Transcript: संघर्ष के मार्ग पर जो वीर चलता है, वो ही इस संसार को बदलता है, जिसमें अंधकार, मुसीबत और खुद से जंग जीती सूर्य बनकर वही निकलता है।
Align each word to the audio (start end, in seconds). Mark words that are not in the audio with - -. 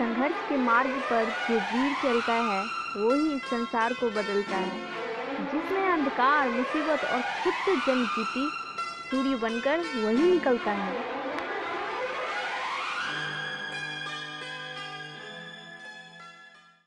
संघर्ष 0.00 0.36
के 0.48 0.56
मार्ग 0.56 0.90
पर 1.10 1.24
जो 1.48 1.58
वीर 1.58 1.92
चलता 2.02 2.34
है, 2.34 2.62
वो 2.96 3.12
ही 3.12 3.34
इस 3.34 3.42
संसार 3.42 3.92
को 3.92 4.08
बदलता 4.10 4.56
है, 4.56 4.80
जिसमें 5.40 5.88
अंधकार, 5.88 6.48
मुसीबत 6.48 7.04
और 7.04 7.22
खुद 7.42 7.54
से 7.54 7.74
जंग 7.76 8.06
जीती 8.06 8.48
सूर्य 9.10 9.36
बनकर 9.36 9.80
वही 9.94 10.30
निकलता 10.30 10.72
है। 10.72 11.19